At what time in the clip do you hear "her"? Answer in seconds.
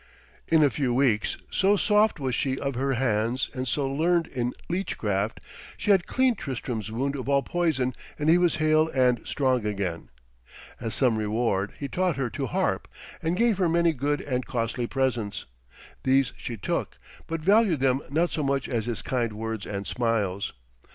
2.73-2.93, 12.17-12.31, 13.59-13.69